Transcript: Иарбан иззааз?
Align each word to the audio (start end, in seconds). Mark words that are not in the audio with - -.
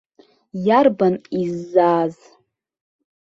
Иарбан 0.65 1.15
иззааз? 1.41 2.15